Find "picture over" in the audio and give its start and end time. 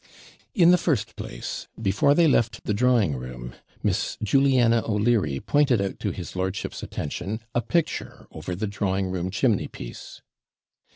7.61-8.55